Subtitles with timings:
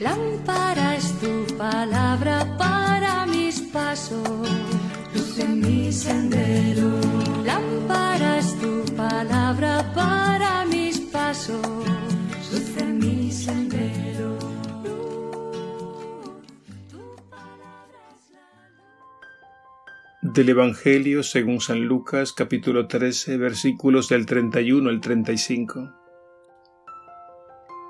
[0.00, 4.48] Lámpara es tu palabra para mis pasos,
[5.14, 6.98] luz en mi sendero.
[7.44, 11.60] Lámpara es tu palabra para mis pasos,
[12.50, 14.38] luz en mi sendero.
[20.22, 25.99] Del Evangelio según San Lucas capítulo 13 versículos del 31 al 35.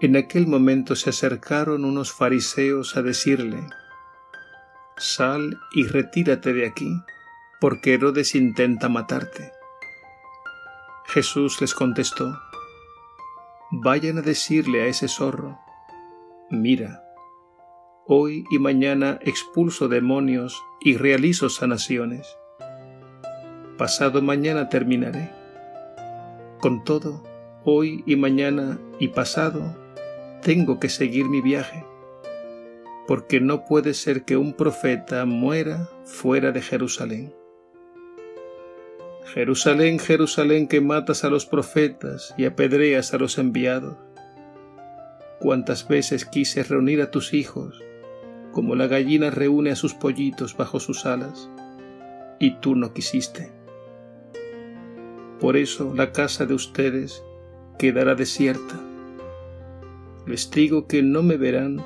[0.00, 3.64] En aquel momento se acercaron unos fariseos a decirle,
[4.96, 6.90] Sal y retírate de aquí,
[7.60, 9.52] porque Herodes intenta matarte.
[11.06, 12.36] Jesús les contestó,
[13.70, 15.60] Vayan a decirle a ese zorro,
[16.50, 17.04] Mira,
[18.06, 22.36] hoy y mañana expulso demonios y realizo sanaciones.
[23.78, 25.30] Pasado mañana terminaré.
[26.60, 27.22] Con todo,
[27.64, 29.83] hoy y mañana y pasado
[30.44, 31.86] tengo que seguir mi viaje,
[33.08, 37.34] porque no puede ser que un profeta muera fuera de Jerusalén.
[39.24, 43.96] Jerusalén, Jerusalén, que matas a los profetas y apedreas a los enviados.
[45.40, 47.82] Cuántas veces quise reunir a tus hijos,
[48.52, 51.48] como la gallina reúne a sus pollitos bajo sus alas,
[52.38, 53.50] y tú no quisiste.
[55.40, 57.24] Por eso la casa de ustedes
[57.78, 58.93] quedará desierta
[60.26, 61.82] les digo que no me verán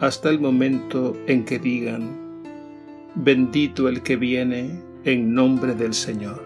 [0.00, 2.42] hasta el momento en que digan,
[3.14, 6.42] bendito el que viene en nombre del Señor.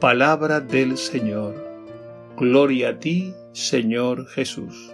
[0.00, 1.54] Palabra del Señor.
[2.36, 4.91] Gloria a ti, Señor Jesús.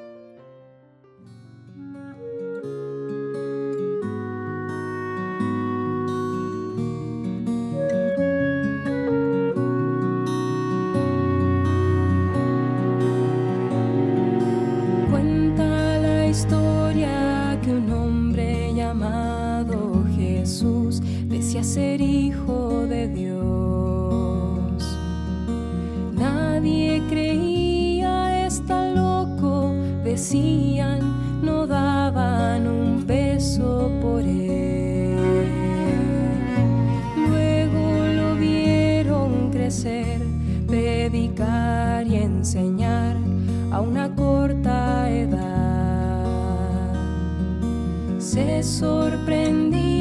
[21.63, 24.83] Ser hijo de Dios.
[26.13, 29.73] Nadie creía, está loco,
[30.05, 31.01] decían,
[31.43, 35.17] no daban un peso por él.
[37.29, 40.21] Luego lo vieron crecer,
[40.67, 43.17] predicar y enseñar
[43.71, 46.25] a una corta edad.
[48.19, 49.98] Se sorprendían,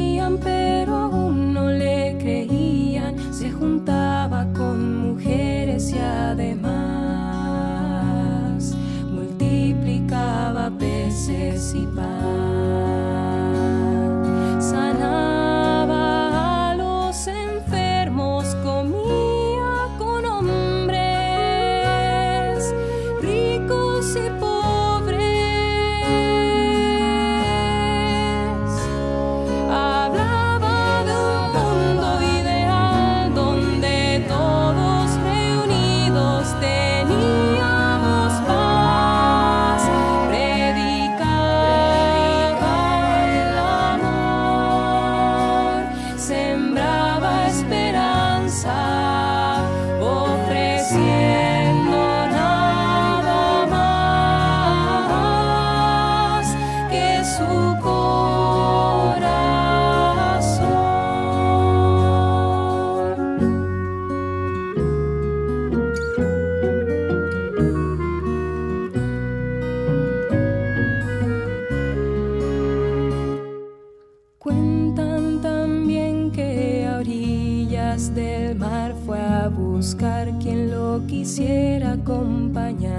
[79.78, 82.96] buscar quien lo quisiera acompañar.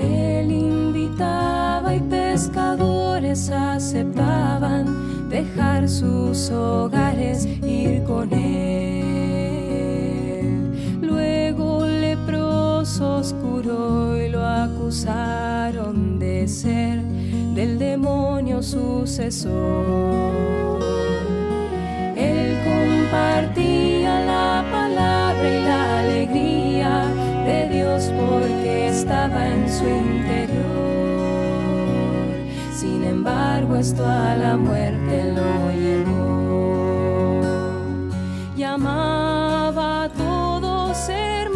[0.00, 9.06] Él invitaba y pescadores aceptaban dejar sus hogares, ir con él.
[11.02, 17.00] Luego leprosos curó y lo acusaron de ser
[17.54, 20.26] del demonio sucesor.
[33.86, 37.42] Embargo, esto a la muerte lo llevó.
[38.56, 41.55] Llamaba a todos hermanos,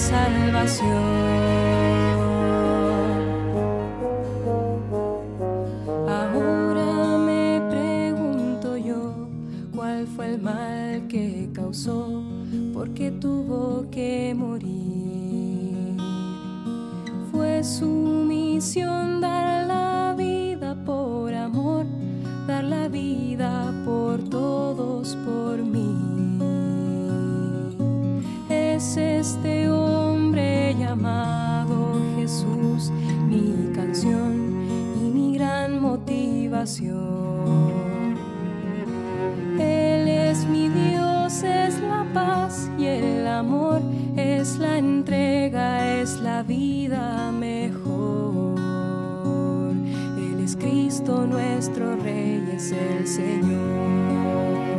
[0.00, 1.59] salvación.
[46.50, 48.58] Vida mejor.
[50.18, 54.69] Él es Cristo nuestro Rey, es el Señor.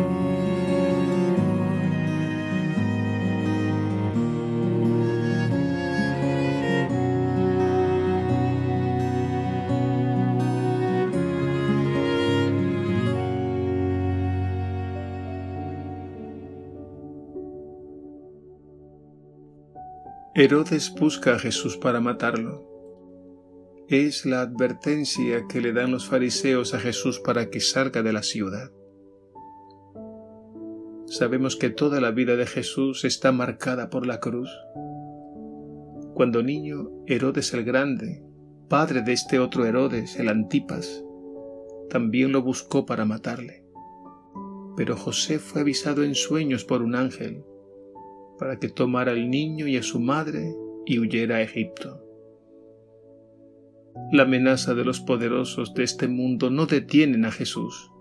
[20.43, 22.67] Herodes busca a Jesús para matarlo.
[23.87, 28.23] Es la advertencia que le dan los fariseos a Jesús para que salga de la
[28.23, 28.71] ciudad.
[31.05, 34.49] Sabemos que toda la vida de Jesús está marcada por la cruz.
[36.15, 38.23] Cuando niño, Herodes el Grande,
[38.67, 41.03] padre de este otro Herodes, el Antipas,
[41.87, 43.63] también lo buscó para matarle.
[44.75, 47.43] Pero José fue avisado en sueños por un ángel
[48.41, 50.55] para que tomara al niño y a su madre
[50.87, 52.03] y huyera a Egipto.
[54.11, 57.91] La amenaza de los poderosos de este mundo no detienen a Jesús.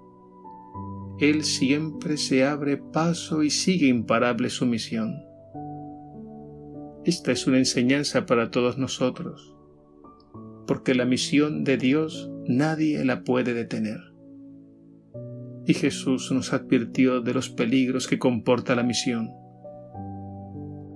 [1.18, 5.12] Él siempre se abre paso y sigue imparable su misión.
[7.04, 9.54] Esta es una enseñanza para todos nosotros,
[10.66, 14.00] porque la misión de Dios nadie la puede detener.
[15.66, 19.39] Y Jesús nos advirtió de los peligros que comporta la misión.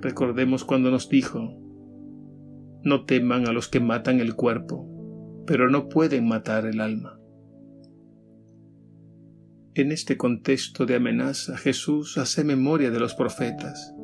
[0.05, 1.57] Recordemos cuando nos dijo,
[2.83, 4.87] no teman a los que matan el cuerpo,
[5.47, 7.19] pero no pueden matar el alma.
[9.73, 13.95] En este contexto de amenaza, Jesús hace memoria de los profetas,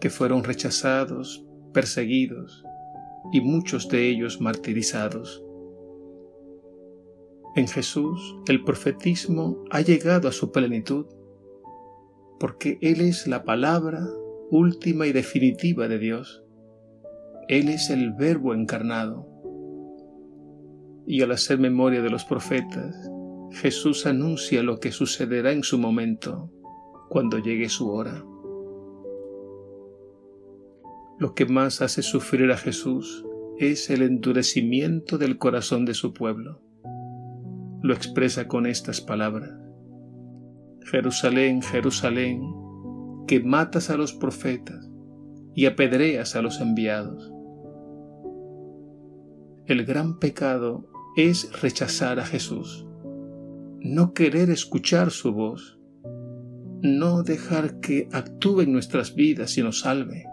[0.00, 2.62] que fueron rechazados, perseguidos
[3.32, 5.44] y muchos de ellos martirizados.
[7.56, 11.06] En Jesús el profetismo ha llegado a su plenitud,
[12.38, 14.06] porque Él es la palabra
[14.50, 16.42] última y definitiva de Dios.
[17.48, 19.28] Él es el Verbo encarnado.
[21.06, 23.10] Y al hacer memoria de los profetas,
[23.52, 26.50] Jesús anuncia lo que sucederá en su momento,
[27.08, 28.24] cuando llegue su hora.
[31.18, 33.24] Lo que más hace sufrir a Jesús
[33.58, 36.60] es el endurecimiento del corazón de su pueblo.
[37.82, 39.50] Lo expresa con estas palabras.
[40.90, 42.40] Jerusalén, Jerusalén,
[43.30, 44.90] que matas a los profetas
[45.54, 47.32] y apedreas a los enviados.
[49.66, 52.88] El gran pecado es rechazar a Jesús,
[53.78, 55.78] no querer escuchar su voz,
[56.82, 60.24] no dejar que actúe en nuestras vidas y nos salve.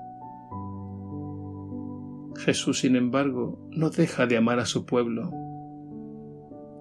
[2.38, 5.32] Jesús, sin embargo, no deja de amar a su pueblo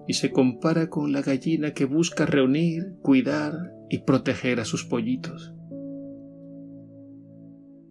[0.07, 3.53] y se compara con la gallina que busca reunir, cuidar
[3.91, 5.53] y proteger a sus pollitos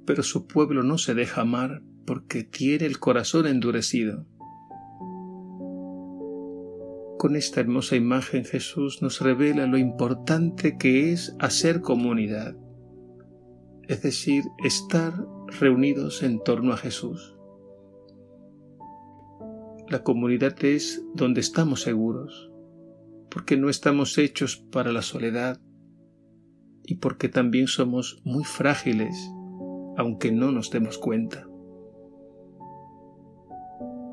[0.06, 4.24] pero su pueblo no se deja amar porque tiene el corazón endurecido.
[7.18, 12.56] Con esta hermosa imagen Jesús nos revela lo importante que es hacer comunidad,
[13.88, 15.14] es decir, estar
[15.58, 17.34] reunidos en torno a Jesús.
[19.88, 22.50] La comunidad es donde estamos seguros,
[23.30, 25.60] porque no estamos hechos para la soledad
[26.84, 29.32] y porque también somos muy frágiles
[29.96, 31.48] aunque no nos demos cuenta.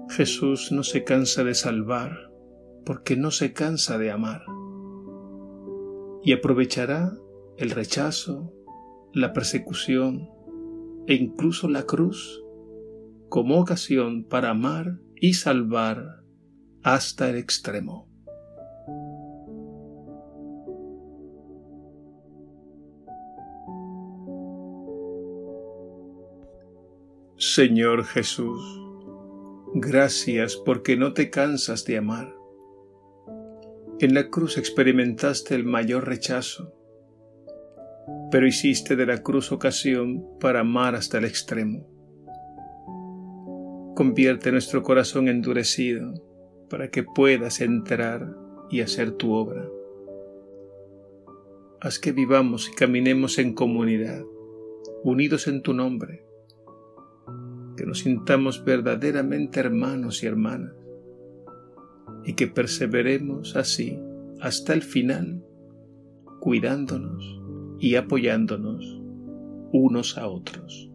[0.09, 2.31] Jesús no se cansa de salvar
[2.85, 4.43] porque no se cansa de amar
[6.23, 7.17] y aprovechará
[7.57, 8.53] el rechazo,
[9.13, 10.29] la persecución
[11.07, 12.43] e incluso la cruz
[13.29, 16.23] como ocasión para amar y salvar
[16.83, 18.12] hasta el extremo.
[27.45, 28.63] Señor Jesús,
[29.73, 32.33] gracias porque no te cansas de amar.
[33.99, 36.73] En la cruz experimentaste el mayor rechazo,
[38.31, 41.85] pero hiciste de la cruz ocasión para amar hasta el extremo.
[43.93, 46.13] Convierte nuestro corazón endurecido
[46.69, 48.25] para que puedas entrar
[48.69, 49.67] y hacer tu obra.
[51.81, 54.23] haz que vivamos y caminemos en comunidad,
[55.03, 56.23] unidos en tu nombre,
[57.75, 60.73] que nos sintamos verdaderamente hermanos y hermanas,
[62.25, 63.99] y que perseveremos así
[64.39, 65.43] hasta el final,
[66.39, 67.41] cuidándonos
[67.79, 69.01] y apoyándonos
[69.71, 70.89] unos a otros.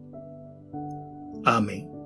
[1.43, 1.98] Amén.